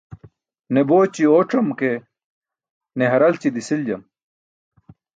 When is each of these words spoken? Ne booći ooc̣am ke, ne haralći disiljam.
Ne 0.73 0.81
booći 0.87 1.23
ooc̣am 1.37 1.67
ke, 1.79 1.91
ne 2.97 3.05
haralći 3.11 3.49
disiljam. 3.55 4.01